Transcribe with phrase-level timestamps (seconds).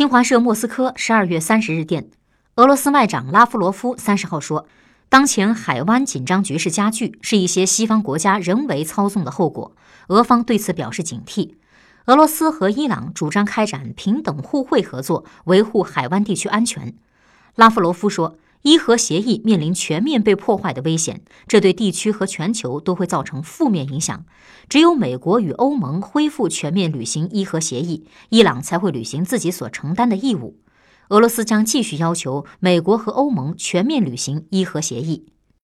[0.00, 2.08] 新华社莫斯科十二月三十日电，
[2.54, 4.66] 俄罗斯外长拉夫罗夫三十号说，
[5.10, 9.76] 当前海湾紧张局势加剧是一些西方国家人为操纵的后果，
[10.08, 11.52] 俄方对此表示警惕。
[12.06, 16.94] 俄罗斯和伊朗主张开展平等互惠合作，维护海湾地区安全。
[17.56, 18.38] 拉夫罗夫说。
[18.62, 24.26] 伊核协议面临全面被破坏的危险，这对地区和全球都会造成负面影响。
[24.68, 30.58] 只有美国与欧盟恢复全面履行伊核协议，伊朗才会履行自己所承担的义务。
[31.08, 35.29] 俄罗斯将继续要求美国和欧盟全面履行伊核协议。